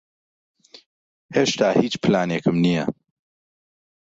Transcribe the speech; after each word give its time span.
ھێشتا 1.35 1.67
ھیچ 1.81 1.93
پلانێکم 2.03 2.55
نییە. 2.63 2.85